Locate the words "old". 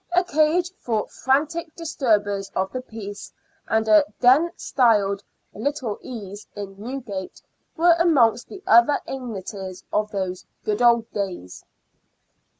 10.81-11.07